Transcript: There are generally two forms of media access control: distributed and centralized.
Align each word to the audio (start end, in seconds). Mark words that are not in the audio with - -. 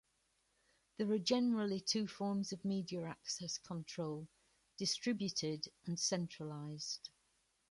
There 0.97 1.11
are 1.11 1.19
generally 1.19 1.79
two 1.79 2.07
forms 2.07 2.51
of 2.51 2.65
media 2.65 3.03
access 3.03 3.59
control: 3.59 4.27
distributed 4.79 5.67
and 5.85 5.99
centralized. 5.99 7.11